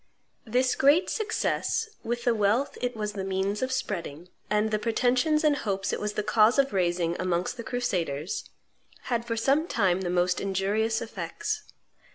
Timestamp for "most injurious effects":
10.09-11.65